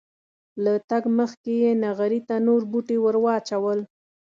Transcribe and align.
له 0.63 0.73
تګه 0.89 1.09
مخکې 1.19 1.51
یې 1.63 1.71
نغري 1.83 2.19
ته 2.27 2.35
نور 2.47 2.61
بوټي 2.71 2.97
ور 3.01 3.15
واچول. 3.23 3.79